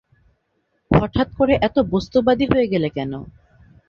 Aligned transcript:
হঠাৎ 0.91 1.27
করে 1.35 1.53
এত 1.61 1.77
বস্তুবাদী 1.91 2.45
হয়ে 2.51 2.67
গেলে 2.67 2.89
কেন? 2.89 3.11